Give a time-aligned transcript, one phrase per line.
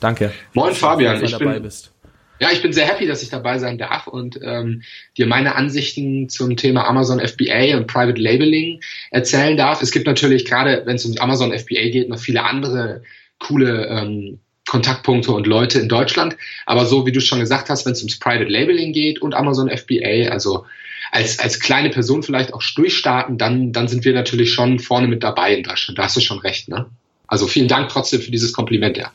[0.00, 0.32] Danke.
[0.52, 1.24] Moin, Fabian.
[1.24, 1.92] Ich bin, bist.
[2.40, 4.82] Ja, ich bin sehr happy, dass ich dabei sein darf und ähm,
[5.16, 9.82] dir meine Ansichten zum Thema Amazon FBA und Private Labeling erzählen darf.
[9.82, 13.02] Es gibt natürlich gerade, wenn es um Amazon FBA geht, noch viele andere
[13.40, 16.36] coole ähm, Kontaktpunkte und Leute in Deutschland.
[16.66, 19.68] Aber so wie du schon gesagt hast, wenn es ums Private Labeling geht und Amazon
[19.68, 20.64] FBA, also
[21.10, 25.24] als, als kleine Person vielleicht auch durchstarten, dann, dann sind wir natürlich schon vorne mit
[25.24, 25.98] dabei in Deutschland.
[25.98, 26.86] Da hast du schon recht, ne?
[27.26, 29.10] Also vielen Dank trotzdem für dieses Kompliment, ja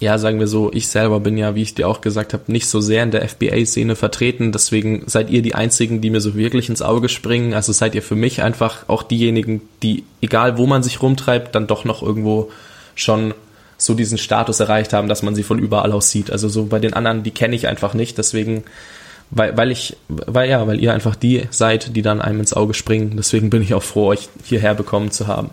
[0.00, 2.66] ja, sagen wir so, ich selber bin ja, wie ich dir auch gesagt habe, nicht
[2.66, 4.50] so sehr in der FBA-Szene vertreten.
[4.50, 7.52] Deswegen seid ihr die einzigen, die mir so wirklich ins Auge springen.
[7.52, 11.66] Also seid ihr für mich einfach auch diejenigen, die, egal wo man sich rumtreibt, dann
[11.66, 12.50] doch noch irgendwo
[12.94, 13.34] schon
[13.76, 16.30] so diesen Status erreicht haben, dass man sie von überall aus sieht.
[16.30, 18.16] Also so bei den anderen, die kenne ich einfach nicht.
[18.16, 18.64] Deswegen,
[19.30, 22.72] weil, weil ich, weil ja, weil ihr einfach die seid, die dann einem ins Auge
[22.72, 23.14] springen.
[23.18, 25.50] Deswegen bin ich auch froh, euch hierher bekommen zu haben.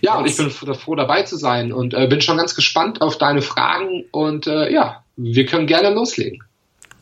[0.00, 3.18] Ja, und ich bin froh dabei zu sein und äh, bin schon ganz gespannt auf
[3.18, 6.42] deine Fragen und äh, ja, wir können gerne loslegen.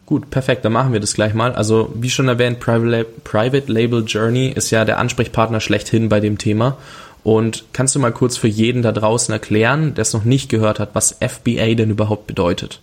[0.07, 1.53] Gut, perfekt, dann machen wir das gleich mal.
[1.53, 6.79] Also, wie schon erwähnt, Private Label Journey ist ja der Ansprechpartner schlechthin bei dem Thema.
[7.25, 10.79] Und kannst du mal kurz für jeden da draußen erklären, der es noch nicht gehört
[10.79, 12.81] hat, was FBA denn überhaupt bedeutet?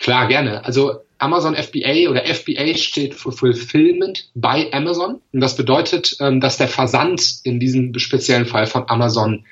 [0.00, 0.64] Klar, gerne.
[0.64, 5.20] Also Amazon FBA oder FBA steht für Fulfillment by Amazon.
[5.32, 9.44] Und das bedeutet, ähm, dass der Versand in diesem speziellen Fall von Amazon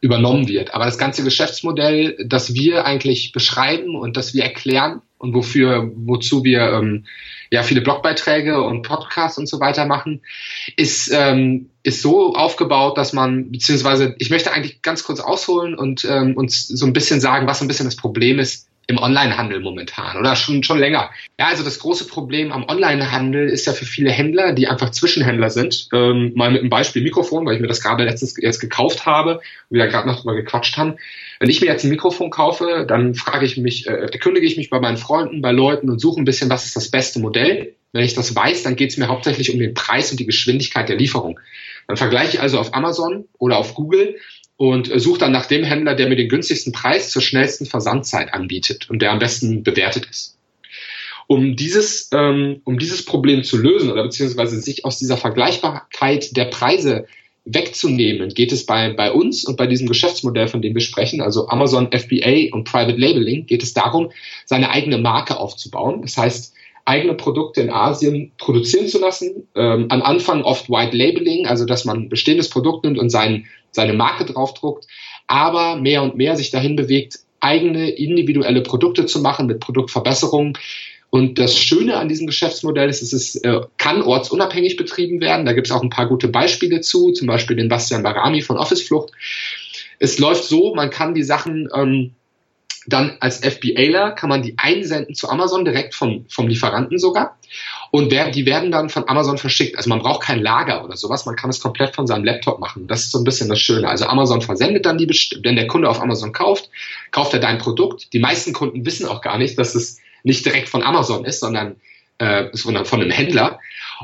[0.00, 0.74] übernommen wird.
[0.74, 6.42] Aber das ganze Geschäftsmodell, das wir eigentlich beschreiben und das wir erklären und wofür, wozu
[6.42, 7.04] wir ähm,
[7.50, 10.22] ja viele Blogbeiträge und Podcasts und so weiter machen,
[10.76, 16.06] ist, ähm, ist so aufgebaut, dass man, beziehungsweise ich möchte eigentlich ganz kurz ausholen und
[16.06, 19.60] ähm, uns so ein bisschen sagen, was so ein bisschen das Problem ist, im Onlinehandel
[19.60, 21.10] momentan oder schon, schon länger.
[21.38, 25.50] Ja, also das große Problem am Onlinehandel ist ja für viele Händler, die einfach Zwischenhändler
[25.50, 25.88] sind.
[25.92, 29.36] Ähm, mal mit einem Beispiel Mikrofon, weil ich mir das gerade letztens jetzt gekauft habe
[29.36, 30.96] und wir da gerade noch drüber gequatscht haben.
[31.38, 34.68] Wenn ich mir jetzt ein Mikrofon kaufe, dann frage ich mich, äh, erkundige ich mich
[34.68, 37.74] bei meinen Freunden, bei Leuten und suche ein bisschen, was ist das beste Modell.
[37.92, 40.88] Wenn ich das weiß, dann geht es mir hauptsächlich um den Preis und die Geschwindigkeit
[40.88, 41.40] der Lieferung.
[41.88, 44.16] Dann vergleiche ich also auf Amazon oder auf Google
[44.60, 48.90] und suche dann nach dem Händler, der mir den günstigsten Preis zur schnellsten Versandzeit anbietet
[48.90, 50.36] und der am besten bewertet ist.
[51.26, 56.44] Um dieses, ähm, um dieses Problem zu lösen oder beziehungsweise sich aus dieser Vergleichbarkeit der
[56.44, 57.06] Preise
[57.46, 61.48] wegzunehmen, geht es bei, bei uns und bei diesem Geschäftsmodell, von dem wir sprechen, also
[61.48, 64.10] Amazon FBA und Private Labeling, geht es darum,
[64.44, 66.02] seine eigene Marke aufzubauen.
[66.02, 66.52] Das heißt,
[66.84, 69.48] eigene Produkte in Asien produzieren zu lassen.
[69.54, 73.92] Ähm, am Anfang oft White Labeling, also dass man bestehendes Produkt nimmt und sein, seine
[73.92, 74.86] Marke draufdruckt,
[75.26, 80.54] aber mehr und mehr sich dahin bewegt, eigene individuelle Produkte zu machen mit Produktverbesserungen.
[81.10, 85.44] Und das Schöne an diesem Geschäftsmodell ist, es ist, äh, kann ortsunabhängig betrieben werden.
[85.44, 88.56] Da gibt es auch ein paar gute Beispiele zu, zum Beispiel den Bastian Barami von
[88.56, 89.10] Office Flucht.
[89.98, 92.12] Es läuft so, man kann die Sachen ähm,
[92.92, 97.36] dann als FBAler kann man die einsenden zu Amazon direkt vom, vom Lieferanten sogar.
[97.90, 99.76] Und der, die werden dann von Amazon verschickt.
[99.76, 101.26] Also man braucht kein Lager oder sowas.
[101.26, 102.86] Man kann es komplett von seinem Laptop machen.
[102.86, 103.88] Das ist so ein bisschen das Schöne.
[103.88, 105.08] Also Amazon versendet dann die,
[105.42, 106.70] wenn der Kunde auf Amazon kauft,
[107.10, 108.12] kauft er dein Produkt.
[108.12, 111.76] Die meisten Kunden wissen auch gar nicht, dass es nicht direkt von Amazon ist, sondern
[112.18, 113.58] äh, von, von einem Händler.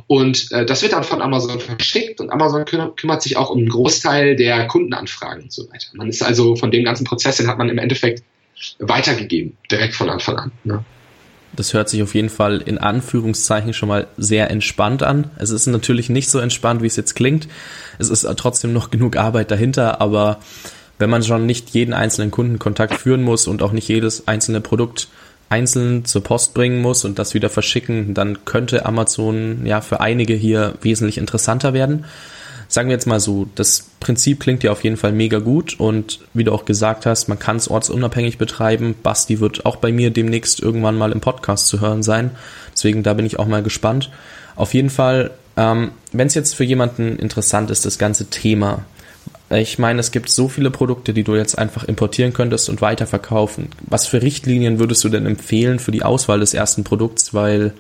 [0.09, 3.69] Und äh, das wird dann von Amazon verschickt und Amazon kümmert sich auch um einen
[3.69, 5.87] Großteil der Kundenanfragen und so weiter.
[5.95, 8.23] Man ist also von dem ganzen Prozess, den hat man im Endeffekt
[8.79, 10.53] weitergegeben, direkt von Anfang an.
[10.65, 10.85] Ne?
[11.55, 15.31] Das hört sich auf jeden Fall in Anführungszeichen schon mal sehr entspannt an.
[15.37, 17.49] Es ist natürlich nicht so entspannt, wie es jetzt klingt.
[17.99, 20.41] Es ist trotzdem noch genug Arbeit dahinter, aber
[20.99, 25.09] wenn man schon nicht jeden einzelnen Kundenkontakt führen muss und auch nicht jedes einzelne Produkt
[25.49, 30.35] einzeln zur Post bringen muss und das wieder verschicken, dann könnte Amazon ja für einige
[30.35, 32.05] hier wesentlich interessanter werden
[32.69, 36.21] sagen wir jetzt mal so, das Prinzip klingt ja auf jeden Fall mega gut und
[36.35, 38.95] wie du auch gesagt hast, man kann es ortsunabhängig betreiben.
[39.03, 42.31] Basti wird auch bei mir demnächst irgendwann mal im Podcast zu hören sein.
[42.73, 44.11] Deswegen da bin ich auch mal gespannt.
[44.55, 48.85] Auf jeden Fall Ähm, Wenn es jetzt für jemanden interessant ist, das ganze Thema,
[49.49, 53.69] ich meine, es gibt so viele Produkte, die du jetzt einfach importieren könntest und weiterverkaufen.
[53.89, 57.33] Was für Richtlinien würdest du denn empfehlen für die Auswahl des ersten Produkts?
[57.33, 57.73] Weil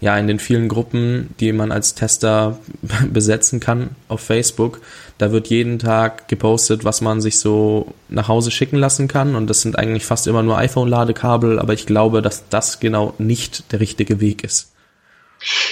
[0.00, 2.58] ja in den vielen Gruppen, die man als Tester
[3.12, 4.80] besetzen kann auf Facebook,
[5.18, 9.34] da wird jeden Tag gepostet, was man sich so nach Hause schicken lassen kann.
[9.34, 13.72] Und das sind eigentlich fast immer nur iPhone-Ladekabel, aber ich glaube, dass das genau nicht
[13.72, 14.72] der richtige Weg ist.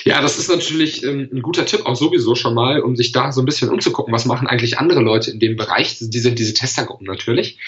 [0.04, 3.32] Ja, das ist natürlich ähm, ein guter Tipp, auch sowieso schon mal, um sich da
[3.32, 7.06] so ein bisschen umzugucken, was machen eigentlich andere Leute in dem Bereich, diese, diese Testergruppen
[7.06, 7.58] natürlich.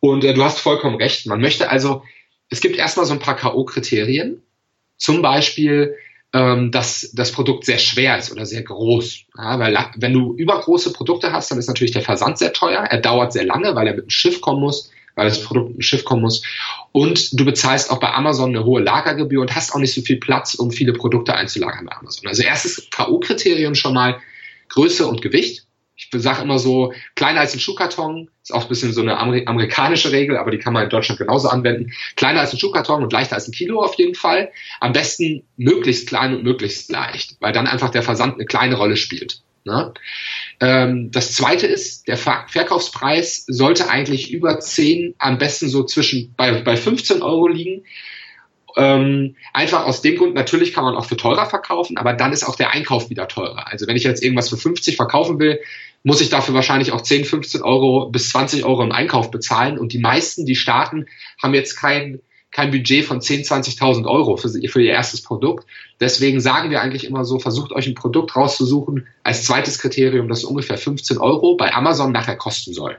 [0.00, 1.26] Und äh, du hast vollkommen recht.
[1.26, 2.02] Man möchte also,
[2.50, 4.38] es gibt erstmal so ein paar K.O.-Kriterien.
[4.98, 5.96] Zum Beispiel,
[6.34, 9.20] ähm, dass das Produkt sehr schwer ist oder sehr groß.
[9.36, 12.82] Ja, weil wenn du übergroße Produkte hast, dann ist natürlich der Versand sehr teuer.
[12.82, 15.78] Er dauert sehr lange, weil er mit dem Schiff kommen muss, weil das Produkt mit
[15.78, 16.42] dem Schiff kommen muss.
[16.92, 20.18] Und du bezahlst auch bei Amazon eine hohe Lagergebühr und hast auch nicht so viel
[20.18, 22.28] Platz, um viele Produkte einzulagern bei Amazon.
[22.28, 24.20] Also erstes K.O.-Kriterium schon mal
[24.68, 25.67] Größe und Gewicht
[25.98, 30.12] ich sage immer so, kleiner als ein Schuhkarton, ist auch ein bisschen so eine amerikanische
[30.12, 31.92] Regel, aber die kann man in Deutschland genauso anwenden.
[32.14, 34.52] Kleiner als ein Schuhkarton und leichter als ein Kilo auf jeden Fall.
[34.80, 38.96] Am besten möglichst klein und möglichst leicht, weil dann einfach der Versand eine kleine Rolle
[38.96, 39.42] spielt.
[39.64, 39.92] Ne?
[40.60, 46.32] Ähm, das zweite ist, der Ver Verkaufspreis sollte eigentlich über 10, am besten so zwischen
[46.36, 47.84] bei, bei 15 Euro liegen.
[48.76, 52.44] Ähm, einfach aus dem Grund, natürlich kann man auch für teurer verkaufen, aber dann ist
[52.44, 53.66] auch der Einkauf wieder teurer.
[53.66, 55.60] Also wenn ich jetzt irgendwas für 50 verkaufen will,
[56.02, 59.78] muss ich dafür wahrscheinlich auch 10, 15 Euro bis 20 Euro im Einkauf bezahlen.
[59.78, 61.06] Und die meisten, die starten,
[61.42, 65.66] haben jetzt kein, kein Budget von 10, 20.000 Euro für, für ihr erstes Produkt.
[66.00, 70.44] Deswegen sagen wir eigentlich immer so, versucht euch ein Produkt rauszusuchen als zweites Kriterium, das
[70.44, 72.98] ungefähr 15 Euro bei Amazon nachher kosten soll.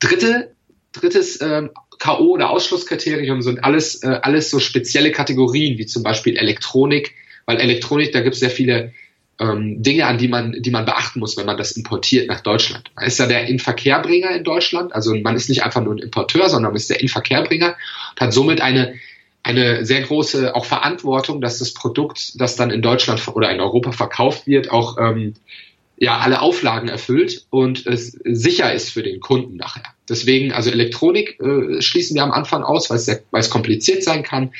[0.00, 0.54] Dritte,
[0.92, 2.32] drittes ähm, K.O.
[2.32, 7.14] oder Ausschlusskriterium sind alles, äh, alles so spezielle Kategorien, wie zum Beispiel Elektronik,
[7.46, 8.92] weil Elektronik, da gibt es sehr viele
[9.42, 12.90] ähm, Dinge, an die man, die man beachten muss, wenn man das importiert nach Deutschland.
[12.94, 16.48] Man ist ja der Inverkehrbringer in Deutschland, also man ist nicht einfach nur ein Importeur,
[16.48, 17.74] sondern man ist der Inverkehrbringer
[18.12, 18.94] und hat somit eine
[19.44, 23.90] eine sehr große auch Verantwortung, dass das Produkt, das dann in Deutschland oder in Europa
[23.90, 25.34] verkauft wird, auch ähm,
[25.96, 29.82] ja alle Auflagen erfüllt und es sicher ist für den Kunden nachher.
[30.08, 34.04] Deswegen, also Elektronik äh, schließen wir am Anfang aus, weil es, sehr, weil es kompliziert
[34.04, 34.52] sein kann.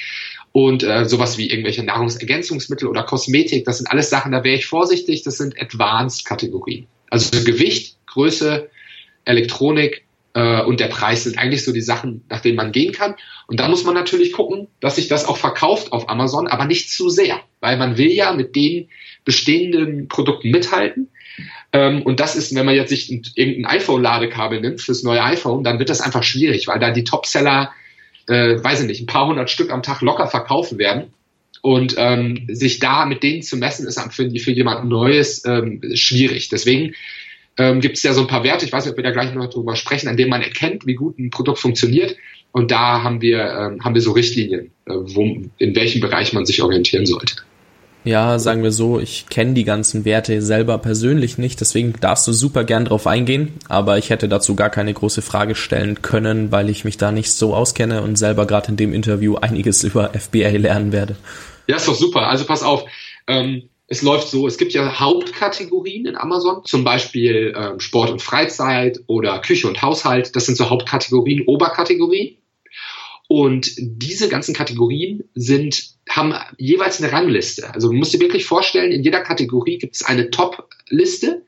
[0.52, 4.66] Und äh, sowas wie irgendwelche Nahrungsergänzungsmittel oder Kosmetik, das sind alles Sachen, da wäre ich
[4.66, 6.86] vorsichtig, das sind Advanced-Kategorien.
[7.08, 8.68] Also Gewicht, Größe,
[9.24, 10.04] Elektronik
[10.34, 13.14] äh, und der Preis sind eigentlich so die Sachen, nach denen man gehen kann.
[13.46, 16.90] Und da muss man natürlich gucken, dass sich das auch verkauft auf Amazon, aber nicht
[16.90, 18.88] zu sehr, weil man will ja mit den
[19.24, 21.08] bestehenden Produkten mithalten.
[21.72, 25.78] Ähm, und das ist, wenn man jetzt sich irgendein iPhone-Ladekabel nimmt fürs neue iPhone, dann
[25.78, 27.72] wird das einfach schwierig, weil da die Topseller,
[28.28, 31.12] äh, weiß ich nicht, ein paar hundert Stück am Tag locker verkaufen werden.
[31.60, 36.48] Und ähm, sich da mit denen zu messen, ist für, für jemand Neues ähm, schwierig.
[36.48, 36.94] Deswegen
[37.56, 39.32] ähm, gibt es ja so ein paar Werte, ich weiß nicht, ob wir da gleich
[39.32, 42.16] noch drüber sprechen, an denen man erkennt, wie gut ein Produkt funktioniert.
[42.50, 45.22] Und da haben wir, ähm, haben wir so Richtlinien, äh, wo,
[45.58, 47.36] in welchem Bereich man sich orientieren sollte.
[48.04, 52.32] Ja, sagen wir so, ich kenne die ganzen Werte selber persönlich nicht, deswegen darfst du
[52.32, 56.68] super gern drauf eingehen, aber ich hätte dazu gar keine große Frage stellen können, weil
[56.68, 60.48] ich mich da nicht so auskenne und selber gerade in dem Interview einiges über FBA
[60.58, 61.16] lernen werde.
[61.68, 62.28] Ja, ist doch super.
[62.28, 62.84] Also pass auf,
[63.28, 68.22] ähm, es läuft so, es gibt ja Hauptkategorien in Amazon, zum Beispiel ähm, Sport und
[68.22, 70.34] Freizeit oder Küche und Haushalt.
[70.34, 72.36] Das sind so Hauptkategorien, Oberkategorien.
[73.32, 77.72] Und diese ganzen Kategorien sind, haben jeweils eine Rangliste.
[77.72, 81.40] Also du musst dir wirklich vorstellen, in jeder Kategorie gibt es eine Top-Liste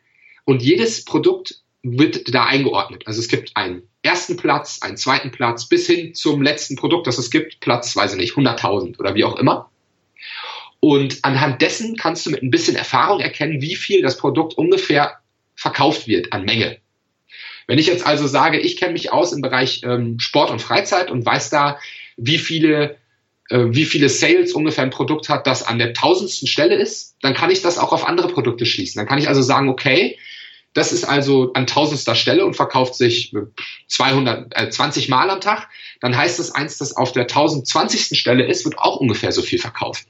[0.46, 3.06] und jedes Produkt wird da eingeordnet.
[3.06, 7.18] Also es gibt einen ersten Platz, einen zweiten Platz bis hin zum letzten Produkt, das
[7.18, 9.70] es gibt, Platz, weiß ich nicht, 100.000 oder wie auch immer.
[10.80, 15.18] Und anhand dessen kannst du mit ein bisschen Erfahrung erkennen, wie viel das Produkt ungefähr
[15.54, 16.78] verkauft wird an Menge.
[17.66, 21.10] Wenn ich jetzt also sage, ich kenne mich aus im Bereich ähm, Sport und Freizeit
[21.10, 21.78] und weiß da,
[22.16, 22.96] wie viele,
[23.48, 27.34] äh, wie viele Sales ungefähr ein Produkt hat, das an der tausendsten Stelle ist, dann
[27.34, 28.98] kann ich das auch auf andere Produkte schließen.
[28.98, 30.18] Dann kann ich also sagen, okay,
[30.74, 33.32] das ist also an tausendster Stelle und verkauft sich
[33.86, 35.68] 220 äh, Mal am Tag.
[36.00, 38.18] Dann heißt das eins, das auf der 1020.
[38.18, 40.06] Stelle ist, wird auch ungefähr so viel verkaufen.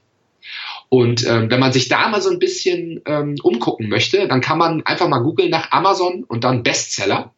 [0.89, 4.57] Und ähm, wenn man sich da mal so ein bisschen ähm, umgucken möchte, dann kann
[4.57, 7.33] man einfach mal googeln nach Amazon und dann Bestseller.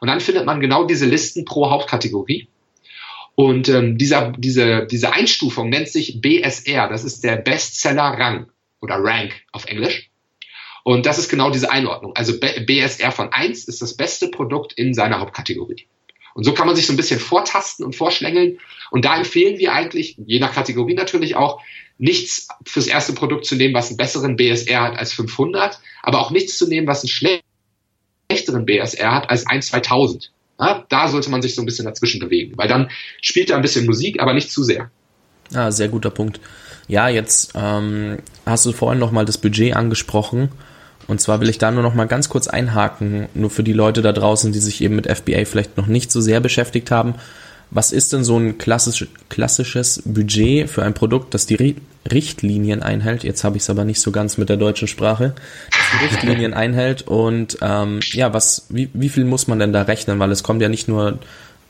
[0.00, 2.48] Und dann findet man genau diese Listen pro Hauptkategorie.
[3.34, 8.46] Und ähm, dieser, diese, diese Einstufung nennt sich BSR, das ist der Bestseller-Rang
[8.80, 10.10] oder Rank auf Englisch.
[10.82, 12.16] Und das ist genau diese Einordnung.
[12.16, 15.86] Also BSR von 1 ist das beste Produkt in seiner Hauptkategorie.
[16.34, 18.58] Und so kann man sich so ein bisschen vortasten und vorschlängeln.
[18.90, 21.60] Und da empfehlen wir eigentlich, je nach Kategorie natürlich auch,
[21.98, 26.30] nichts fürs erste Produkt zu nehmen, was einen besseren BSR hat als 500, aber auch
[26.30, 27.08] nichts zu nehmen, was einen
[28.30, 30.30] schlechteren BSR hat als 1 2000.
[30.60, 32.90] Ja, da sollte man sich so ein bisschen dazwischen bewegen, weil dann
[33.22, 34.90] spielt er ein bisschen Musik, aber nicht zu sehr.
[35.54, 36.40] Ah, sehr guter Punkt.
[36.88, 40.50] Ja, jetzt ähm, hast du vorhin noch mal das Budget angesprochen.
[41.06, 44.02] Und zwar will ich da nur noch mal ganz kurz einhaken, nur für die Leute
[44.02, 47.14] da draußen, die sich eben mit FBA vielleicht noch nicht so sehr beschäftigt haben.
[47.70, 51.54] Was ist denn so ein klassisch, klassisches Budget für ein Produkt, das die
[52.10, 53.24] Richtlinien einhält?
[53.24, 55.34] Jetzt habe ich es aber nicht so ganz mit der deutschen Sprache.
[55.70, 59.82] Das die Richtlinien einhält und ähm, ja, was, wie, wie viel muss man denn da
[59.82, 60.18] rechnen?
[60.18, 61.18] Weil es kommt ja nicht nur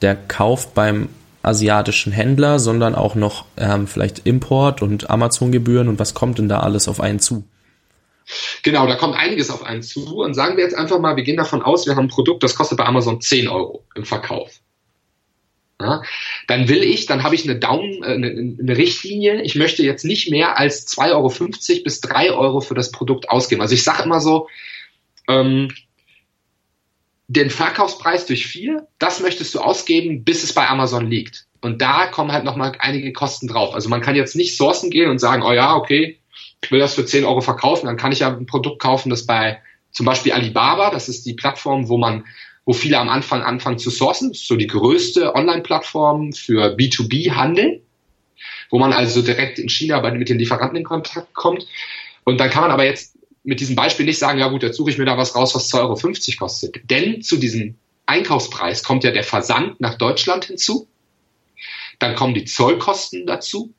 [0.02, 1.08] der Kauf beim
[1.42, 6.60] asiatischen Händler, sondern auch noch ähm, vielleicht Import und Amazon-Gebühren und was kommt denn da
[6.60, 7.44] alles auf einen zu?
[8.62, 11.36] Genau, da kommt einiges auf einen zu und sagen wir jetzt einfach mal, wir gehen
[11.36, 14.50] davon aus, wir haben ein Produkt, das kostet bei Amazon 10 Euro im Verkauf.
[15.80, 16.02] Ja,
[16.48, 19.42] dann will ich, dann habe ich eine Daumen, äh, eine, eine, Richtlinie.
[19.42, 23.62] Ich möchte jetzt nicht mehr als 2,50 Euro bis 3 Euro für das Produkt ausgeben.
[23.62, 24.48] Also ich sage immer so,
[25.28, 25.68] ähm,
[27.28, 31.46] den Verkaufspreis durch vier, das möchtest du ausgeben, bis es bei Amazon liegt.
[31.60, 33.74] Und da kommen halt nochmal einige Kosten drauf.
[33.74, 36.18] Also man kann jetzt nicht sourcen gehen und sagen, oh ja, okay,
[36.62, 39.26] ich will das für 10 Euro verkaufen, dann kann ich ja ein Produkt kaufen, das
[39.26, 42.24] bei zum Beispiel Alibaba, das ist die Plattform, wo man
[42.68, 44.34] wo viele am Anfang anfangen zu sourcen.
[44.34, 47.80] So die größte Online-Plattform für B2B-Handel,
[48.68, 51.66] wo man also direkt in China bei, mit den Lieferanten in Kontakt kommt.
[52.24, 54.90] Und dann kann man aber jetzt mit diesem Beispiel nicht sagen, ja gut, jetzt suche
[54.90, 56.90] ich mir da was raus, was 2,50 Euro kostet.
[56.90, 60.88] Denn zu diesem Einkaufspreis kommt ja der Versand nach Deutschland hinzu.
[61.98, 63.72] Dann kommen die Zollkosten dazu.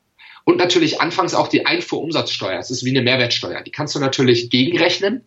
[0.46, 2.58] Und natürlich anfangs auch die Einfuhrumsatzsteuer.
[2.58, 3.62] Das ist wie eine Mehrwertsteuer.
[3.62, 5.24] Die kannst du natürlich gegenrechnen,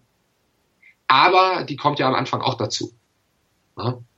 [1.07, 2.93] aber die kommt ja am Anfang auch dazu.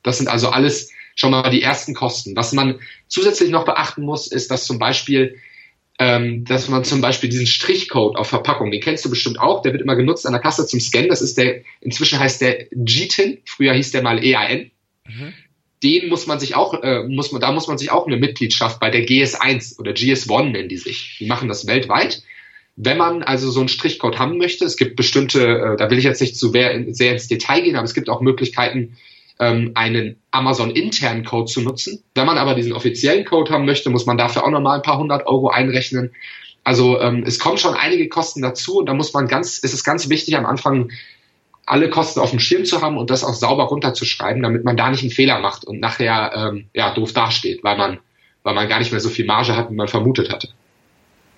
[0.02, 2.37] Das sind also alles schon mal die ersten Kosten.
[2.37, 5.37] Was man zusätzlich noch beachten muss, ist, dass zum Beispiel,
[5.99, 9.73] ähm, dass man zum Beispiel diesen Strichcode auf Verpackung, den kennst du bestimmt auch, der
[9.73, 11.08] wird immer genutzt an der Kasse zum Scannen.
[11.08, 14.70] Das ist der, inzwischen heißt der GTIN, früher hieß der mal EAN.
[15.06, 15.34] Mhm.
[15.82, 18.80] Den muss man sich auch, äh, muss man, da muss man sich auch eine Mitgliedschaft
[18.80, 21.16] bei der GS1 oder GS1 nennen die sich.
[21.20, 22.23] Die machen das weltweit.
[22.76, 26.04] Wenn man also so einen Strichcode haben möchte, es gibt bestimmte, äh, da will ich
[26.04, 28.96] jetzt nicht zu sehr, sehr ins Detail gehen, aber es gibt auch Möglichkeiten,
[29.40, 32.02] ähm, einen Amazon-internen Code zu nutzen.
[32.14, 34.98] Wenn man aber diesen offiziellen Code haben möchte, muss man dafür auch nochmal ein paar
[34.98, 36.12] hundert Euro einrechnen.
[36.62, 39.84] Also ähm, es kommen schon einige Kosten dazu und da muss man ganz, es ist
[39.84, 40.90] ganz wichtig am Anfang
[41.66, 44.90] alle Kosten auf dem Schirm zu haben und das auch sauber runterzuschreiben, damit man da
[44.90, 47.98] nicht einen Fehler macht und nachher ähm, ja doof dasteht, weil man
[48.44, 50.48] weil man gar nicht mehr so viel Marge hat, wie man vermutet hatte.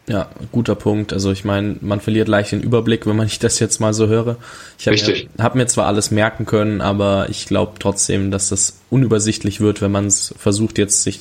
[0.08, 1.12] Ja, guter Punkt.
[1.12, 4.06] Also ich meine, man verliert leicht den Überblick, wenn man ich das jetzt mal so
[4.06, 4.36] höre.
[4.78, 8.78] Ich habe mir, hab mir zwar alles merken können, aber ich glaube trotzdem, dass das
[8.90, 11.20] unübersichtlich wird, wenn man es versucht, jetzt sich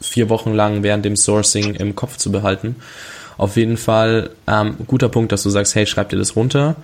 [0.00, 2.76] vier Wochen lang während dem Sourcing im Kopf zu behalten.
[3.36, 6.76] Auf jeden Fall ähm, guter Punkt, dass du sagst, hey, schreib dir das runter,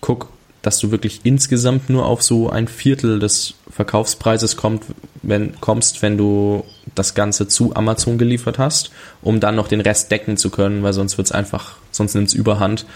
[0.00, 0.28] guck,
[0.62, 4.84] dass du wirklich insgesamt nur auf so ein Viertel des Verkaufspreises kommt,
[5.22, 8.90] wenn, kommst, wenn du das Ganze zu Amazon geliefert hast,
[9.22, 12.86] um dann noch den Rest decken zu können, weil sonst wird's einfach, sonst nimmt's überhand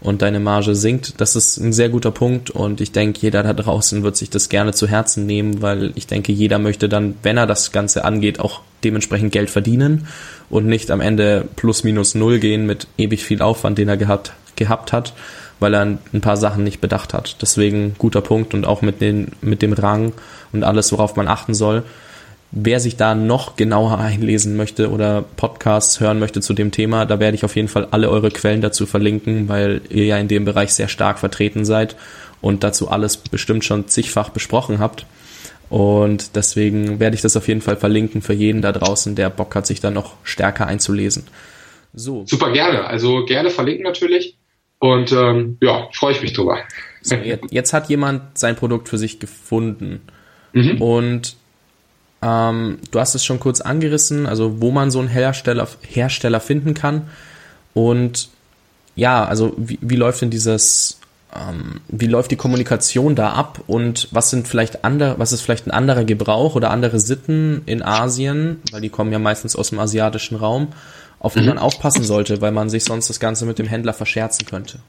[0.00, 1.20] und deine Marge sinkt.
[1.20, 4.48] Das ist ein sehr guter Punkt und ich denke, jeder da draußen wird sich das
[4.48, 8.40] gerne zu Herzen nehmen, weil ich denke, jeder möchte dann, wenn er das Ganze angeht,
[8.40, 10.06] auch dementsprechend Geld verdienen
[10.48, 14.32] und nicht am Ende plus minus null gehen mit ewig viel Aufwand, den er gehabt,
[14.56, 15.12] gehabt hat
[15.60, 17.36] weil er ein paar Sachen nicht bedacht hat.
[17.40, 20.12] Deswegen guter Punkt und auch mit, den, mit dem Rang
[20.52, 21.84] und alles, worauf man achten soll.
[22.50, 27.20] Wer sich da noch genauer einlesen möchte oder Podcasts hören möchte zu dem Thema, da
[27.20, 30.44] werde ich auf jeden Fall alle eure Quellen dazu verlinken, weil ihr ja in dem
[30.44, 31.94] Bereich sehr stark vertreten seid
[32.40, 35.06] und dazu alles bestimmt schon zigfach besprochen habt.
[35.68, 39.54] Und deswegen werde ich das auf jeden Fall verlinken für jeden da draußen, der Bock
[39.54, 41.28] hat, sich da noch stärker einzulesen.
[41.94, 42.24] So.
[42.26, 42.84] Super gerne.
[42.86, 44.36] Also gerne verlinken natürlich.
[44.80, 46.58] Und ähm, ja, freue ich mich drüber.
[47.02, 50.00] So, jetzt, jetzt, hat jemand sein Produkt für sich gefunden.
[50.54, 50.82] Mhm.
[50.82, 51.36] Und
[52.22, 56.74] ähm, du hast es schon kurz angerissen, also wo man so einen Hersteller, Hersteller finden
[56.74, 57.08] kann.
[57.74, 58.30] Und
[58.96, 60.98] ja, also wie, wie läuft denn dieses,
[61.34, 65.66] ähm, wie läuft die Kommunikation da ab und was sind vielleicht andere, was ist vielleicht
[65.66, 69.78] ein anderer Gebrauch oder andere Sitten in Asien, weil die kommen ja meistens aus dem
[69.78, 70.68] asiatischen Raum
[71.20, 71.46] auf die mhm.
[71.46, 74.80] man aufpassen sollte, weil man sich sonst das Ganze mit dem Händler verscherzen könnte?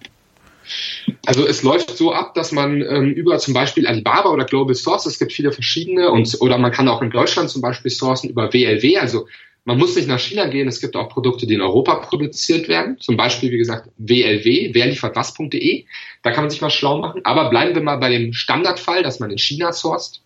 [1.26, 5.06] Also es läuft so ab, dass man ähm, über zum Beispiel Alibaba oder Global Source,
[5.06, 8.54] es gibt viele verschiedene, und oder man kann auch in Deutschland zum Beispiel sourcen über
[8.54, 9.28] WLW, also
[9.64, 13.00] man muss nicht nach China gehen, es gibt auch Produkte, die in Europa produziert werden,
[13.00, 15.86] zum Beispiel, wie gesagt, WLW, wer liefert was.de,
[16.24, 19.20] da kann man sich mal schlau machen, aber bleiben wir mal bei dem Standardfall, dass
[19.20, 20.22] man in China sourced.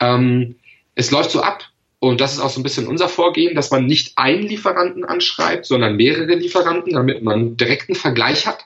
[0.00, 0.56] Ähm,
[0.94, 1.69] es läuft so ab,
[2.00, 5.66] und das ist auch so ein bisschen unser Vorgehen, dass man nicht einen Lieferanten anschreibt,
[5.66, 8.64] sondern mehrere Lieferanten, damit man direkten Vergleich hat.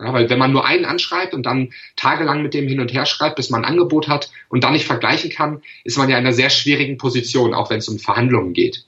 [0.00, 3.06] Ja, weil wenn man nur einen anschreibt und dann tagelang mit dem hin und her
[3.06, 6.26] schreibt, bis man ein Angebot hat und dann nicht vergleichen kann, ist man ja in
[6.26, 8.84] einer sehr schwierigen Position, auch wenn es um Verhandlungen geht.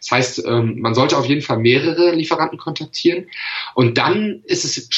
[0.00, 3.28] Das heißt, ähm, man sollte auf jeden Fall mehrere Lieferanten kontaktieren
[3.74, 4.88] und dann ist es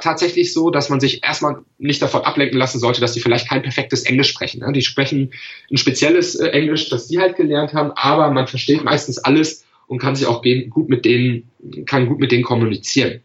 [0.00, 3.62] tatsächlich so, dass man sich erstmal nicht davon ablenken lassen sollte, dass die vielleicht kein
[3.62, 4.62] perfektes Englisch sprechen.
[4.72, 5.32] Die sprechen
[5.70, 9.98] ein spezielles äh, Englisch, das die halt gelernt haben, aber man versteht meistens alles und
[9.98, 11.50] kann sich auch gut mit denen,
[11.86, 13.20] kann gut mit denen kommunizieren.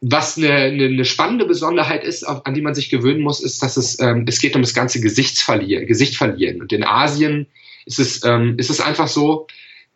[0.00, 3.76] Was eine, eine, eine spannende Besonderheit ist, an die man sich gewöhnen muss, ist, dass
[3.76, 6.60] es, ähm, es geht um das ganze Gesichtsverlieren, Gesicht verlieren.
[6.60, 7.46] Und in Asien
[7.86, 9.46] ist es, ähm, ist es einfach so,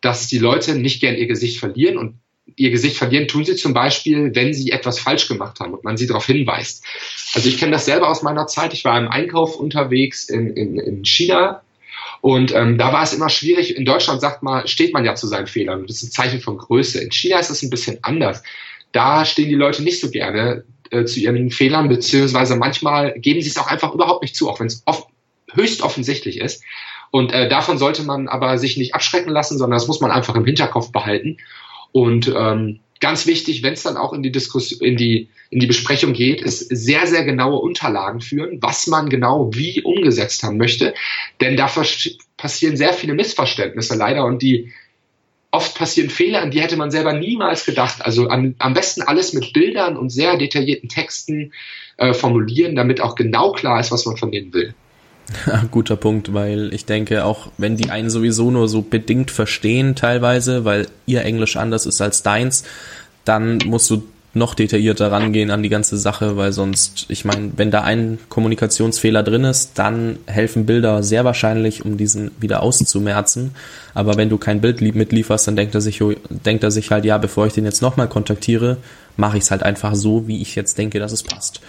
[0.01, 2.15] dass die Leute nicht gern ihr Gesicht verlieren und
[2.55, 5.97] ihr Gesicht verlieren, tun sie zum Beispiel, wenn sie etwas falsch gemacht haben und man
[5.97, 6.83] sie darauf hinweist.
[7.33, 8.73] Also ich kenne das selber aus meiner Zeit.
[8.73, 11.61] Ich war im Einkauf unterwegs in, in, in China
[12.21, 13.75] und ähm, da war es immer schwierig.
[13.75, 15.85] In Deutschland sagt man, steht man ja zu seinen Fehlern.
[15.87, 16.99] Das ist ein Zeichen von Größe.
[16.99, 18.43] In China ist es ein bisschen anders.
[18.91, 23.49] Da stehen die Leute nicht so gerne äh, zu ihren Fehlern, beziehungsweise manchmal geben sie
[23.49, 25.07] es auch einfach überhaupt nicht zu, auch wenn es oft,
[25.53, 26.63] höchst offensichtlich ist.
[27.11, 30.35] Und äh, davon sollte man aber sich nicht abschrecken lassen, sondern das muss man einfach
[30.35, 31.37] im Hinterkopf behalten.
[31.91, 35.67] Und ähm, ganz wichtig, wenn es dann auch in die Diskussion, in die, in die
[35.67, 40.93] Besprechung geht, ist sehr, sehr genaue Unterlagen führen, was man genau wie umgesetzt haben möchte.
[41.41, 41.71] Denn da
[42.37, 44.71] passieren sehr viele Missverständnisse leider und die
[45.51, 48.05] oft passieren Fehler, an die hätte man selber niemals gedacht.
[48.05, 51.53] Also am, am besten alles mit Bildern und sehr detaillierten Texten
[51.97, 54.75] äh, formulieren, damit auch genau klar ist, was man von denen will.
[55.71, 60.65] Guter Punkt, weil ich denke, auch wenn die einen sowieso nur so bedingt verstehen teilweise,
[60.65, 62.63] weil ihr Englisch anders ist als deins,
[63.25, 67.71] dann musst du noch detaillierter rangehen an die ganze Sache, weil sonst, ich meine, wenn
[67.71, 73.55] da ein Kommunikationsfehler drin ist, dann helfen Bilder sehr wahrscheinlich, um diesen wieder auszumerzen.
[73.95, 77.17] Aber wenn du kein Bild mitlieferst, dann denkt er sich, denkt er sich halt, ja,
[77.17, 78.77] bevor ich den jetzt nochmal kontaktiere,
[79.17, 81.61] mache ich es halt einfach so, wie ich jetzt denke, dass es passt.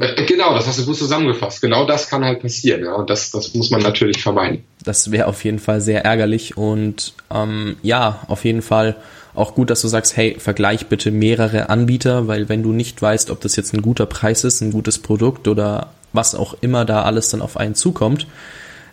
[0.00, 1.60] Äh, genau, das hast du gut zusammengefasst.
[1.60, 2.94] Genau das kann halt passieren, ja.
[2.94, 4.64] Und das, das muss man natürlich vermeiden.
[4.84, 8.96] Das wäre auf jeden Fall sehr ärgerlich und ähm, ja, auf jeden Fall
[9.34, 13.30] auch gut, dass du sagst, hey, vergleich bitte mehrere Anbieter, weil wenn du nicht weißt,
[13.30, 17.02] ob das jetzt ein guter Preis ist, ein gutes Produkt oder was auch immer da
[17.02, 18.26] alles dann auf einen zukommt,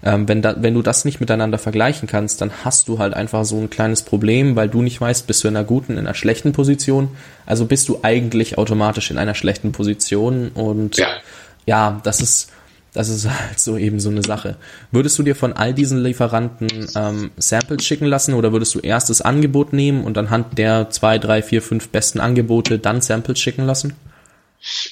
[0.03, 3.45] ähm, wenn, da, wenn du das nicht miteinander vergleichen kannst, dann hast du halt einfach
[3.45, 6.13] so ein kleines Problem, weil du nicht weißt, bist du in einer guten, in einer
[6.13, 7.09] schlechten Position.
[7.45, 11.07] Also bist du eigentlich automatisch in einer schlechten Position und ja,
[11.65, 12.51] ja das ist
[12.93, 14.55] das ist halt so eben so eine Sache.
[14.91, 19.09] Würdest du dir von all diesen Lieferanten ähm, Samples schicken lassen oder würdest du erst
[19.09, 23.65] das Angebot nehmen und anhand der zwei, drei, vier, fünf besten Angebote dann Samples schicken
[23.65, 23.93] lassen?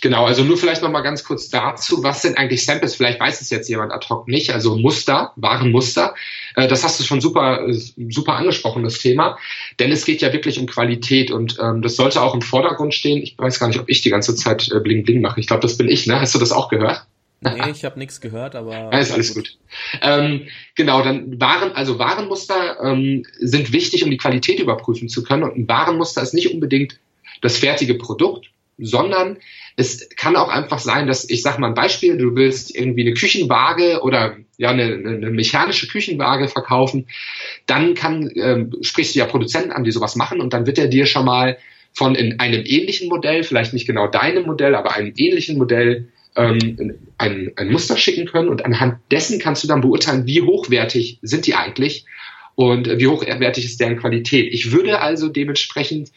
[0.02, 2.96] Genau, also nur vielleicht noch mal ganz kurz dazu, was sind eigentlich Samples?
[2.96, 4.52] Vielleicht weiß es jetzt jemand ad hoc nicht.
[4.52, 6.14] Also Muster, Warenmuster.
[6.56, 7.66] Äh, das hast du schon super,
[8.10, 9.38] super angesprochen, das Thema.
[9.80, 13.22] Denn es geht ja wirklich um Qualität und ähm, das sollte auch im Vordergrund stehen.
[13.22, 15.40] Ich weiß gar nicht, ob ich die ganze Zeit äh, Bling Bling mache.
[15.40, 16.20] Ich glaube, das bin ich, ne?
[16.20, 17.06] Hast du das auch gehört?
[17.40, 18.72] Nee, ich habe nichts gehört, aber.
[18.92, 19.58] Ja, ist alles gut.
[20.02, 25.44] Ähm, genau, dann Waren, also Warenmuster ähm, sind wichtig, um die Qualität überprüfen zu können.
[25.44, 27.00] Und ein Warenmuster ist nicht unbedingt
[27.42, 29.38] das fertige Produkt, sondern
[29.78, 33.14] es kann auch einfach sein, dass, ich sage mal ein Beispiel, du willst irgendwie eine
[33.14, 37.08] Küchenwaage oder ja eine, eine mechanische Küchenwaage verkaufen,
[37.66, 40.88] dann kann, ähm, sprichst du ja Produzenten an, die sowas machen und dann wird er
[40.88, 41.58] dir schon mal
[41.94, 46.98] von in einem ähnlichen Modell, vielleicht nicht genau deinem Modell, aber einem ähnlichen Modell ähm,
[47.18, 51.48] ein, ein Muster schicken können und anhand dessen kannst du dann beurteilen, wie hochwertig sind
[51.48, 52.06] die eigentlich
[52.56, 54.54] und wie hochwertig ist deren Qualität.
[54.54, 56.12] Ich würde also dementsprechend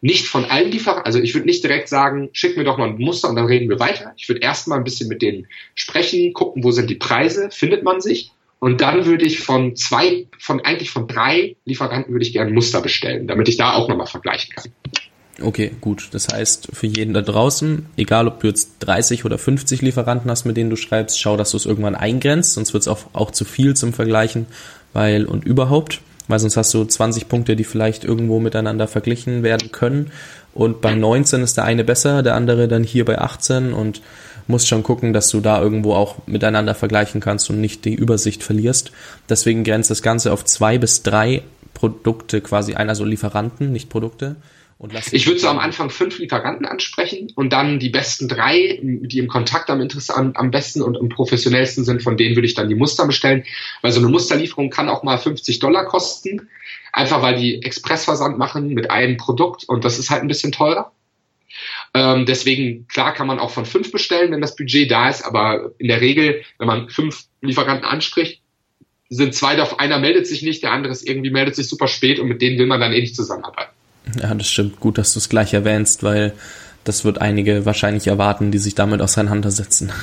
[0.00, 2.98] nicht von allen Lieferanten, also ich würde nicht direkt sagen, schick mir doch mal ein
[2.98, 4.12] Muster und dann reden wir weiter.
[4.16, 8.00] Ich würde erstmal ein bisschen mit denen sprechen, gucken, wo sind die Preise, findet man
[8.00, 8.32] sich.
[8.60, 12.80] Und dann würde ich von zwei, von eigentlich von drei Lieferanten würde ich gerne Muster
[12.80, 14.72] bestellen, damit ich da auch nochmal vergleichen kann.
[15.40, 16.08] Okay, gut.
[16.10, 20.44] Das heißt, für jeden da draußen, egal ob du jetzt 30 oder 50 Lieferanten hast,
[20.44, 23.30] mit denen du schreibst, schau, dass du es irgendwann eingrenzt, sonst wird es auch, auch
[23.30, 24.46] zu viel zum Vergleichen,
[24.92, 29.72] weil und überhaupt weil sonst hast du 20 Punkte, die vielleicht irgendwo miteinander verglichen werden
[29.72, 30.12] können.
[30.54, 34.02] Und bei 19 ist der eine besser, der andere dann hier bei 18 und
[34.46, 38.42] musst schon gucken, dass du da irgendwo auch miteinander vergleichen kannst und nicht die Übersicht
[38.42, 38.92] verlierst.
[39.28, 41.42] Deswegen grenzt das Ganze auf zwei bis drei
[41.74, 44.36] Produkte quasi ein, also Lieferanten, nicht Produkte
[45.10, 49.26] ich würde so am Anfang fünf Lieferanten ansprechen und dann die besten drei, die im
[49.26, 52.76] Kontakt am, Interesse, am besten und am professionellsten sind, von denen würde ich dann die
[52.76, 53.44] Muster bestellen.
[53.82, 56.48] Weil so eine Musterlieferung kann auch mal 50 Dollar kosten,
[56.92, 60.92] einfach weil die Expressversand machen mit einem Produkt und das ist halt ein bisschen teurer.
[61.92, 65.72] Ähm, deswegen, klar kann man auch von fünf bestellen, wenn das Budget da ist, aber
[65.78, 68.42] in der Regel, wenn man fünf Lieferanten anspricht,
[69.08, 72.20] sind zwei davon, einer meldet sich nicht, der andere ist irgendwie meldet sich super spät
[72.20, 73.72] und mit denen will man dann eh nicht zusammenarbeiten.
[74.20, 74.80] Ja, das stimmt.
[74.80, 76.32] Gut, dass du es gleich erwähnst, weil
[76.84, 79.92] das wird einige wahrscheinlich erwarten, die sich damit auseinandersetzen.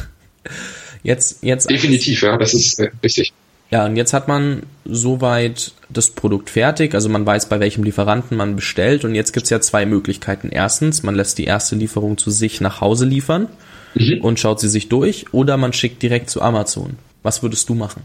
[1.03, 1.69] Jetzt, jetzt.
[1.69, 3.31] Definitiv, ja, das ist äh, richtig.
[3.69, 8.35] Ja, und jetzt hat man soweit das Produkt fertig, also man weiß, bei welchem Lieferanten
[8.35, 10.49] man bestellt und jetzt gibt's ja zwei Möglichkeiten.
[10.49, 13.49] Erstens, man lässt die erste Lieferung zu sich nach Hause liefern
[13.93, 14.21] mhm.
[14.21, 16.97] und schaut sie sich durch oder man schickt direkt zu Amazon.
[17.21, 18.01] Was würdest du machen?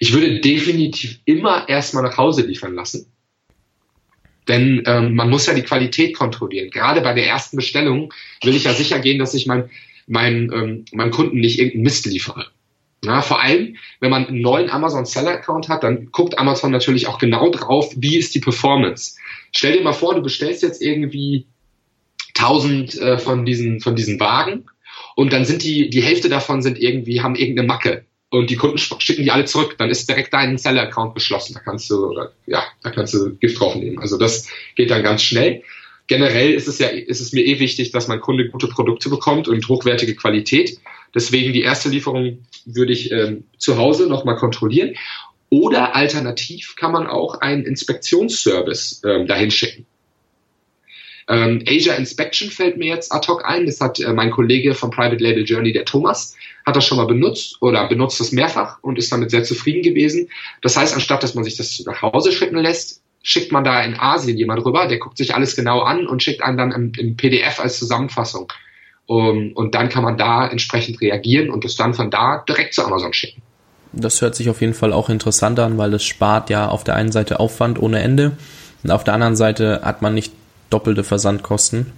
[0.00, 3.06] Ich würde definitiv immer erstmal nach Hause liefern lassen.
[4.48, 6.70] Denn ähm, man muss ja die Qualität kontrollieren.
[6.70, 9.70] Gerade bei der ersten Bestellung will ich ja sicher gehen, dass ich mein,
[10.06, 12.46] mein, ähm, meinem Kunden nicht irgendeinen Mist liefere.
[13.04, 17.08] Na, vor allem, wenn man einen neuen Amazon Seller Account hat, dann guckt Amazon natürlich
[17.08, 19.16] auch genau drauf, wie ist die Performance.
[19.54, 21.46] Stell dir mal vor, du bestellst jetzt irgendwie
[22.36, 24.66] 1000 äh, von diesen von diesen Wagen
[25.16, 28.78] und dann sind die die Hälfte davon sind irgendwie haben irgendeine Macke und die Kunden
[28.78, 31.52] schicken die alle zurück, dann ist direkt dein Seller Account geschlossen.
[31.52, 32.14] Da kannst du
[32.46, 33.98] ja, da kannst du Gift drauf nehmen.
[33.98, 35.62] Also das geht dann ganz schnell.
[36.06, 39.48] Generell ist es ja ist es mir eh wichtig, dass mein Kunde gute Produkte bekommt
[39.48, 40.78] und hochwertige Qualität.
[41.14, 44.94] Deswegen die erste Lieferung würde ich ähm, zu Hause nochmal kontrollieren.
[45.50, 49.84] Oder alternativ kann man auch einen Inspektionsservice ähm, dahin schicken.
[51.28, 53.66] Ähm, Asia Inspection fällt mir jetzt ad hoc ein.
[53.66, 57.06] Das hat äh, mein Kollege vom Private Label Journey, der Thomas, hat das schon mal
[57.06, 60.28] benutzt oder benutzt das mehrfach und ist damit sehr zufrieden gewesen.
[60.62, 63.98] Das heißt, anstatt dass man sich das nach Hause schicken lässt, schickt man da in
[63.98, 67.16] Asien jemand rüber, der guckt sich alles genau an und schickt einen dann im, im
[67.16, 68.52] PDF als Zusammenfassung.
[69.06, 72.84] Um, und dann kann man da entsprechend reagieren und es dann von da direkt zu
[72.84, 73.42] Amazon schicken.
[73.92, 76.94] Das hört sich auf jeden Fall auch interessant an, weil es spart ja auf der
[76.94, 78.36] einen Seite Aufwand ohne Ende
[78.84, 80.32] und auf der anderen Seite hat man nicht
[80.72, 81.92] doppelte Versandkosten,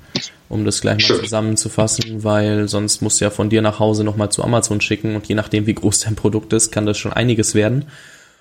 [0.48, 1.20] um das gleich mal Schön.
[1.20, 5.26] zusammenzufassen, weil sonst musst du ja von dir nach Hause nochmal zu Amazon schicken und
[5.26, 7.86] je nachdem, wie groß dein Produkt ist, kann das schon einiges werden.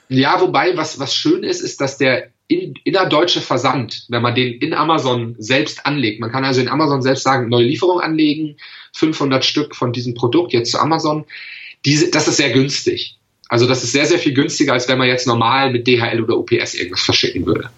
[0.10, 4.54] Ja, wobei, was, was schön ist, ist, dass der in, innerdeutsche Versand, wenn man den
[4.54, 8.58] in Amazon selbst anlegt, man kann also in Amazon selbst sagen, neue Lieferung anlegen,
[8.94, 11.26] 500 Stück von diesem Produkt jetzt zu Amazon,
[11.86, 13.18] diese, das ist sehr günstig.
[13.50, 16.38] Also das ist sehr, sehr viel günstiger, als wenn man jetzt normal mit DHL oder
[16.38, 17.70] UPS irgendwas verschicken würde.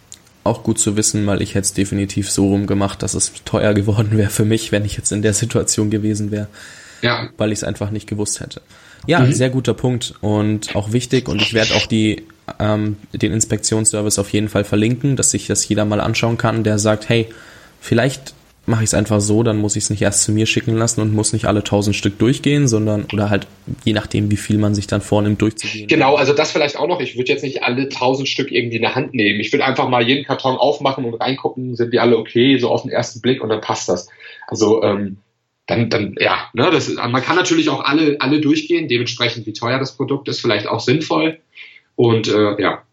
[0.45, 3.73] Auch gut zu wissen, weil ich hätte es definitiv so rum gemacht, dass es teuer
[3.73, 6.47] geworden wäre für mich, wenn ich jetzt in der Situation gewesen wäre.
[7.01, 7.29] Ja.
[7.35, 8.61] Weil ich es einfach nicht gewusst hätte.
[9.07, 9.33] Ja, mhm.
[9.33, 12.23] sehr guter Punkt und auch wichtig und ich werde auch die
[12.59, 16.79] ähm, den Inspektionsservice auf jeden Fall verlinken, dass sich das jeder mal anschauen kann, der
[16.79, 17.27] sagt, hey,
[17.81, 18.33] vielleicht
[18.65, 21.01] mache ich es einfach so, dann muss ich es nicht erst zu mir schicken lassen
[21.01, 23.47] und muss nicht alle tausend Stück durchgehen, sondern oder halt
[23.83, 25.87] je nachdem, wie viel man sich dann vornimmt, durchzugehen.
[25.87, 26.99] Genau, also das vielleicht auch noch.
[26.99, 29.39] Ich würde jetzt nicht alle tausend Stück irgendwie in der Hand nehmen.
[29.39, 32.81] Ich würde einfach mal jeden Karton aufmachen und reingucken, sind die alle okay, so auf
[32.81, 34.07] den ersten Blick und dann passt das.
[34.47, 35.17] Also ähm,
[35.67, 39.79] dann, dann ja, ne, das, man kann natürlich auch alle, alle durchgehen, dementsprechend wie teuer
[39.79, 41.39] das Produkt ist, vielleicht auch sinnvoll.
[41.95, 42.83] Und äh, ja,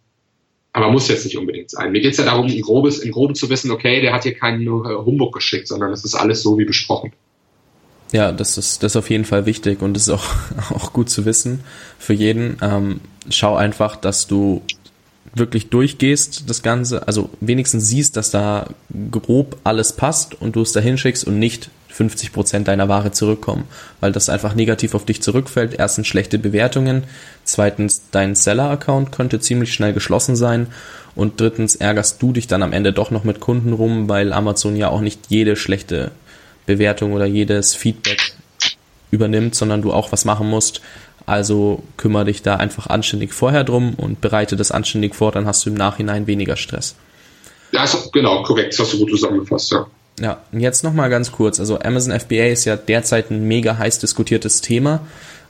[0.73, 1.93] aber muss jetzt nicht unbedingt sein.
[1.93, 4.63] Mir geht's ja darum, in grobes, in groben zu wissen, okay, der hat hier keinen
[4.63, 7.13] äh, Humbug geschickt, sondern es ist alles so wie besprochen.
[8.13, 10.25] Ja, das ist, das ist auf jeden Fall wichtig und das ist auch,
[10.75, 11.61] auch gut zu wissen
[11.99, 12.57] für jeden.
[12.63, 14.63] Ähm, schau einfach, dass du
[15.35, 18.69] wirklich durchgehst, das Ganze, also wenigstens siehst, dass da
[19.11, 23.65] grob alles passt und du es da hinschickst und nicht 50 Prozent deiner Ware zurückkommen,
[24.01, 25.75] weil das einfach negativ auf dich zurückfällt.
[25.79, 27.05] Erstens schlechte Bewertungen,
[27.45, 30.69] zweitens dein Seller-Account könnte ziemlich schnell geschlossen sein
[31.15, 34.77] und drittens ärgerst du dich dann am Ende doch noch mit Kunden rum, weil Amazon
[34.77, 36.11] ja auch nicht jede schlechte
[36.67, 38.33] Bewertung oder jedes Feedback
[39.11, 40.81] übernimmt, sondern du auch was machen musst.
[41.27, 45.65] Also kümmere dich da einfach anständig vorher drum und bereite das anständig vor, dann hast
[45.65, 46.97] du im Nachhinein weniger Stress.
[47.71, 49.87] Ja, genau, korrekt, das hast du gut zusammengefasst, ja.
[50.21, 51.59] Ja, und jetzt nochmal ganz kurz.
[51.59, 55.01] Also Amazon FBA ist ja derzeit ein mega heiß diskutiertes Thema.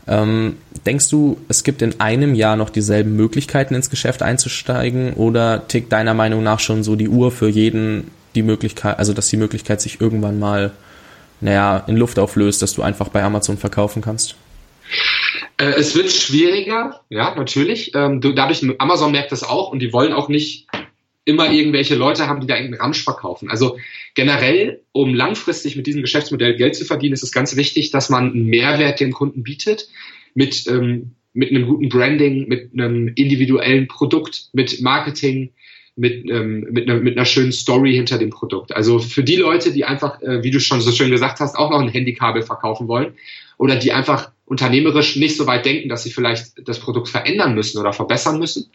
[0.07, 5.68] Ähm, denkst du, es gibt in einem Jahr noch dieselben Möglichkeiten ins Geschäft einzusteigen oder
[5.68, 9.37] tickt deiner Meinung nach schon so die Uhr für jeden die Möglichkeit, also dass die
[9.37, 10.72] Möglichkeit sich irgendwann mal,
[11.40, 14.37] naja, in Luft auflöst, dass du einfach bei Amazon verkaufen kannst?
[15.59, 17.94] Äh, es wird schwieriger, ja, natürlich.
[17.94, 20.66] Ähm, dadurch, Amazon merkt das auch und die wollen auch nicht
[21.24, 23.48] immer irgendwelche Leute haben, die da irgendeinen Ramsch verkaufen.
[23.48, 23.78] Also
[24.14, 28.32] generell, um langfristig mit diesem Geschäftsmodell Geld zu verdienen, ist es ganz wichtig, dass man
[28.32, 29.88] einen Mehrwert dem Kunden bietet
[30.35, 35.52] mit, ähm, mit einem guten Branding, mit einem individuellen Produkt, mit Marketing,
[35.94, 38.74] mit, ähm, mit, einer, mit einer schönen Story hinter dem Produkt.
[38.74, 41.70] Also für die Leute, die einfach, äh, wie du schon so schön gesagt hast, auch
[41.70, 43.14] noch ein Handykabel verkaufen wollen
[43.58, 47.78] oder die einfach unternehmerisch nicht so weit denken, dass sie vielleicht das Produkt verändern müssen
[47.78, 48.70] oder verbessern müssen,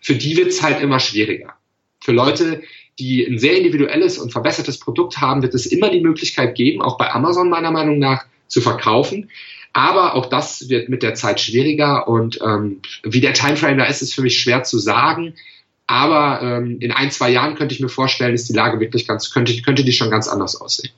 [0.00, 1.54] für die wird es halt immer schwieriger.
[2.02, 2.62] Für Leute,
[2.98, 6.98] die ein sehr individuelles und verbessertes Produkt haben, wird es immer die Möglichkeit geben, auch
[6.98, 9.30] bei Amazon meiner Meinung nach zu verkaufen.
[9.72, 14.02] Aber auch das wird mit der Zeit schwieriger und ähm, wie der Timeframe da ist,
[14.02, 15.34] ist für mich schwer zu sagen.
[15.86, 19.30] Aber ähm, in ein, zwei Jahren könnte ich mir vorstellen, ist die Lage wirklich ganz,
[19.32, 20.92] könnte, könnte die schon ganz anders aussehen.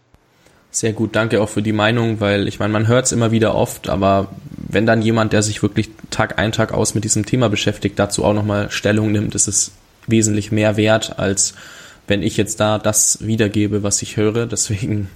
[0.71, 3.55] Sehr gut, danke auch für die Meinung, weil ich meine, man hört es immer wieder
[3.55, 7.49] oft, aber wenn dann jemand, der sich wirklich Tag ein, Tag aus mit diesem Thema
[7.49, 9.73] beschäftigt, dazu auch nochmal Stellung nimmt, ist es
[10.07, 11.55] wesentlich mehr wert, als
[12.07, 14.47] wenn ich jetzt da das wiedergebe, was ich höre.
[14.47, 15.09] Deswegen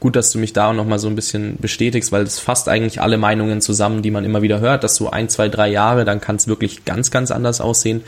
[0.00, 3.18] gut, dass du mich da nochmal so ein bisschen bestätigst, weil es fasst eigentlich alle
[3.18, 6.36] Meinungen zusammen, die man immer wieder hört, dass so ein, zwei, drei Jahre, dann kann
[6.36, 8.02] es wirklich ganz, ganz anders aussehen.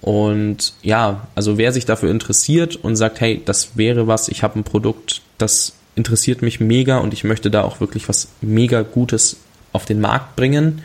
[0.00, 4.58] Und ja, also wer sich dafür interessiert und sagt, hey, das wäre was, ich habe
[4.58, 9.38] ein Produkt, das interessiert mich mega und ich möchte da auch wirklich was mega Gutes
[9.72, 10.82] auf den Markt bringen,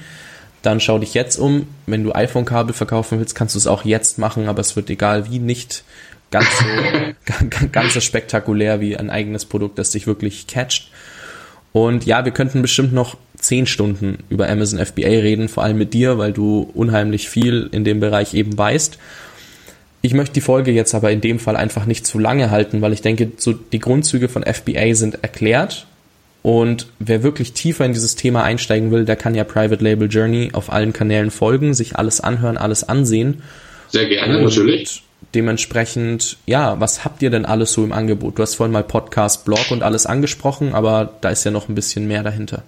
[0.63, 1.67] dann schau dich jetzt um.
[1.85, 5.29] Wenn du iPhone-Kabel verkaufen willst, kannst du es auch jetzt machen, aber es wird egal
[5.29, 5.83] wie nicht
[6.31, 10.89] ganz so, ganz so spektakulär wie ein eigenes Produkt, das dich wirklich catcht.
[11.73, 15.93] Und ja, wir könnten bestimmt noch zehn Stunden über Amazon FBA reden, vor allem mit
[15.93, 18.97] dir, weil du unheimlich viel in dem Bereich eben weißt.
[20.01, 22.93] Ich möchte die Folge jetzt aber in dem Fall einfach nicht zu lange halten, weil
[22.93, 25.87] ich denke, so die Grundzüge von FBA sind erklärt.
[26.43, 30.51] Und wer wirklich tiefer in dieses Thema einsteigen will, der kann ja Private Label Journey
[30.53, 33.41] auf allen Kanälen folgen, sich alles anhören, alles ansehen.
[33.87, 35.03] Sehr gerne, Und natürlich
[35.33, 38.37] dementsprechend, ja, was habt ihr denn alles so im Angebot?
[38.37, 41.75] Du hast vorhin mal Podcast, Blog und alles angesprochen, aber da ist ja noch ein
[41.75, 42.63] bisschen mehr dahinter.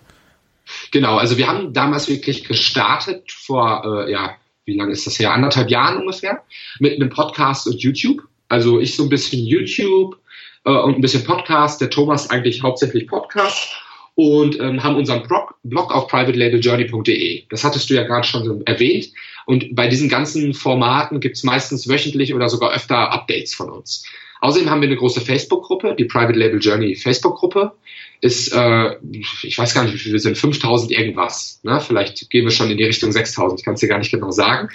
[0.92, 4.36] Genau, also wir haben damals wirklich gestartet vor, äh, ja,
[4.66, 5.32] wie lange ist das her?
[5.32, 6.42] Anderthalb Jahren ungefähr
[6.80, 8.24] mit einem Podcast und YouTube.
[8.50, 10.18] Also ich so ein bisschen YouTube
[10.65, 11.82] äh, und ein bisschen Podcast.
[11.82, 13.75] Der Thomas eigentlich hauptsächlich Podcast
[14.15, 17.43] und ähm, haben unseren Blog, Blog auf privatelabeljourney.de.
[17.49, 19.10] Das hattest du ja gerade schon erwähnt.
[19.45, 24.06] Und bei diesen ganzen Formaten gibt es meistens wöchentlich oder sogar öfter Updates von uns.
[24.41, 27.73] Außerdem haben wir eine große Facebook-Gruppe, die Private Label Journey Facebook-Gruppe.
[28.21, 28.95] Ist, äh,
[29.43, 31.60] ich weiß gar nicht, wie viele wir sind, 5000 irgendwas.
[31.63, 31.80] Ne?
[31.82, 34.32] Vielleicht gehen wir schon in die Richtung 6000, ich kann es dir gar nicht genau
[34.32, 34.69] sagen.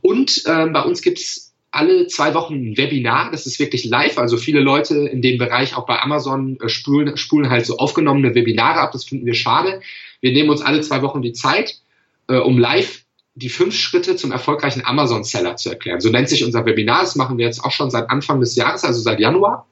[0.00, 3.30] Und äh, bei uns gibt's alle zwei Wochen ein Webinar.
[3.30, 4.18] Das ist wirklich live.
[4.18, 8.34] Also viele Leute in dem Bereich, auch bei Amazon, äh, spulen, spulen halt so aufgenommene
[8.34, 8.92] Webinare ab.
[8.92, 9.80] Das finden wir schade.
[10.20, 11.80] Wir nehmen uns alle zwei Wochen die Zeit,
[12.28, 13.02] äh, um live
[13.34, 16.00] die fünf Schritte zum erfolgreichen Amazon-Seller zu erklären.
[16.00, 17.00] So nennt sich unser Webinar.
[17.00, 19.66] Das machen wir jetzt auch schon seit Anfang des Jahres, also seit Januar.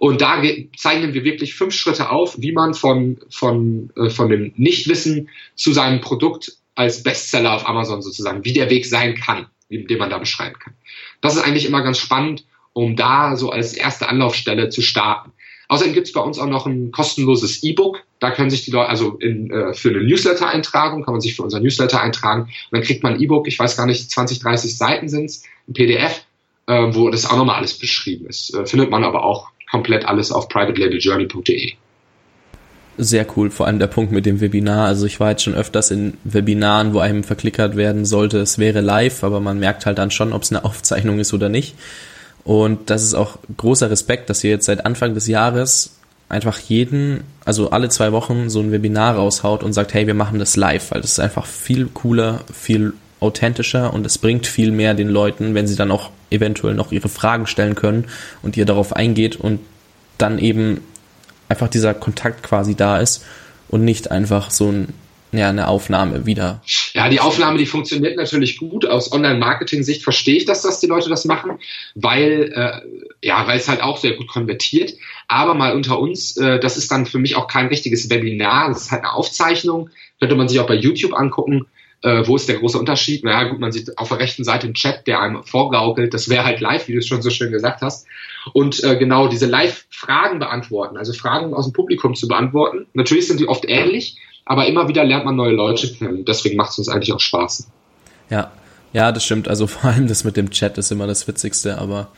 [0.00, 0.42] Und da
[0.76, 5.72] zeichnen wir wirklich fünf Schritte auf, wie man von, von, äh, von dem Nichtwissen zu
[5.72, 10.18] seinem Produkt als Bestseller auf Amazon sozusagen, wie der Weg sein kann, den man da
[10.18, 10.74] beschreiben kann.
[11.20, 15.32] Das ist eigentlich immer ganz spannend, um da so als erste Anlaufstelle zu starten.
[15.68, 18.02] Außerdem gibt es bei uns auch noch ein kostenloses E-Book.
[18.18, 21.44] Da können sich die Leute, also in, äh, für eine Newsletter-Eintragung, kann man sich für
[21.44, 22.42] unser Newsletter eintragen.
[22.42, 25.44] Und dann kriegt man ein E-Book, ich weiß gar nicht, 20, 30 Seiten sind es,
[25.68, 26.24] ein PDF,
[26.66, 28.52] äh, wo das auch nochmal alles beschrieben ist.
[28.52, 31.74] Äh, findet man aber auch komplett alles auf privatelabeljourney.de.
[33.02, 34.86] Sehr cool, vor allem der Punkt mit dem Webinar.
[34.86, 38.82] Also ich war jetzt schon öfters in Webinaren, wo einem verklickert werden sollte, es wäre
[38.82, 41.76] live, aber man merkt halt dann schon, ob es eine Aufzeichnung ist oder nicht.
[42.44, 45.92] Und das ist auch großer Respekt, dass ihr jetzt seit Anfang des Jahres
[46.28, 50.38] einfach jeden, also alle zwei Wochen so ein Webinar raushaut und sagt, hey, wir machen
[50.38, 54.92] das live, weil das ist einfach viel cooler, viel authentischer und es bringt viel mehr
[54.92, 58.04] den Leuten, wenn sie dann auch eventuell noch ihre Fragen stellen können
[58.42, 59.60] und ihr darauf eingeht und
[60.18, 60.82] dann eben
[61.50, 63.24] einfach dieser Kontakt quasi da ist
[63.68, 64.94] und nicht einfach so ein,
[65.32, 66.62] ja, eine Aufnahme wieder.
[66.94, 68.86] Ja, die Aufnahme, die funktioniert natürlich gut.
[68.86, 71.58] Aus Online-Marketing-Sicht verstehe ich das, dass die Leute das machen,
[71.94, 74.94] weil, äh, ja, weil es halt auch sehr gut konvertiert.
[75.28, 78.82] Aber mal unter uns, äh, das ist dann für mich auch kein richtiges Webinar, das
[78.82, 79.90] ist halt eine Aufzeichnung.
[80.18, 81.66] Könnte man sich auch bei YouTube angucken.
[82.02, 83.24] Äh, wo ist der große Unterschied?
[83.24, 86.14] Naja, gut, man sieht auf der rechten Seite einen Chat, der einem vorgaukelt.
[86.14, 88.06] Das wäre halt live, wie du es schon so schön gesagt hast.
[88.54, 92.86] Und äh, genau diese Live-Fragen beantworten, also Fragen aus dem Publikum zu beantworten.
[92.94, 96.24] Natürlich sind die oft ähnlich, aber immer wieder lernt man neue Leute kennen.
[96.24, 97.68] Deswegen macht es uns eigentlich auch Spaß.
[98.30, 98.50] Ja,
[98.92, 99.48] ja, das stimmt.
[99.48, 102.08] Also vor allem das mit dem Chat ist immer das Witzigste, aber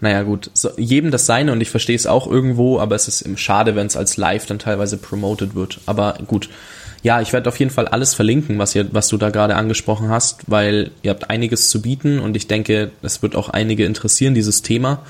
[0.00, 0.50] naja, gut.
[0.54, 3.86] So, jedem das seine und ich verstehe es auch irgendwo, aber es ist schade, wenn
[3.86, 5.80] es als live dann teilweise promoted wird.
[5.86, 6.48] Aber gut.
[7.02, 10.08] Ja, ich werde auf jeden Fall alles verlinken, was, ihr, was du da gerade angesprochen
[10.08, 14.34] hast, weil ihr habt einiges zu bieten und ich denke, es wird auch einige interessieren,
[14.34, 15.02] dieses Thema.